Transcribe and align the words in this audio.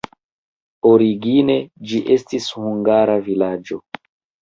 Origine 0.91 1.59
ĝi 1.91 2.01
estis 2.17 2.51
hungara 2.59 3.23
vilaĝo. 3.33 3.83